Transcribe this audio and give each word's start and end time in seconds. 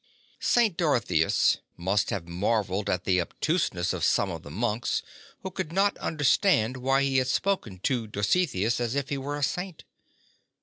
St. 0.39 0.75
Dorotheus 0.75 1.57
must 1.77 2.09
have 2.09 2.27
marvelled 2.27 2.89
at 2.89 3.03
the 3.03 3.21
obtuseness 3.21 3.93
of 3.93 4.03
some 4.03 4.31
of 4.31 4.41
the 4.41 4.49
monks 4.49 5.03
who 5.43 5.51
could 5.51 5.71
not 5.71 5.95
understand 5.99 6.77
why 6.77 7.03
he 7.03 7.17
had 7.17 7.27
spoken 7.27 7.77
to 7.83 8.07
Dositheus 8.07 8.79
as 8.79 8.95
if 8.95 9.09
he 9.09 9.19
were 9.19 9.37
a 9.37 9.43
saint. 9.43 9.83